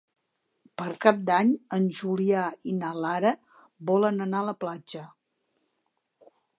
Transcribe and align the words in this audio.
Per 0.81 0.87
Cap 1.05 1.19
d'Any 1.27 1.51
en 1.77 1.85
Julià 1.99 2.47
i 2.73 2.75
na 2.79 2.95
Lara 3.05 3.35
volen 3.93 4.27
anar 4.29 4.43
a 4.43 4.51
la 4.53 4.59
platja. 4.65 5.07